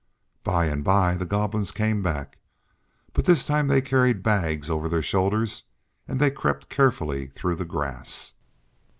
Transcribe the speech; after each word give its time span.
By 0.43 0.65
and 0.65 0.83
by 0.83 1.13
the 1.13 1.27
Goblins 1.27 1.71
came 1.71 2.01
back, 2.01 2.39
but 3.13 3.25
this 3.25 3.45
time 3.45 3.67
they 3.67 3.81
carried 3.83 4.23
bags 4.23 4.67
over 4.67 4.89
their 4.89 5.03
shoulders 5.03 5.65
and 6.07 6.19
they 6.19 6.31
crept 6.31 6.69
carefully 6.69 7.27
through 7.27 7.57
the 7.57 7.65
grass. 7.65 8.33